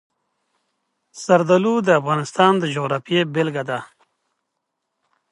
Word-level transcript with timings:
زردالو 1.23 1.75
د 1.87 1.89
افغانستان 2.01 2.51
د 2.59 2.63
جغرافیې 2.73 3.21
بېلګه 3.33 3.63
ده. 3.69 3.79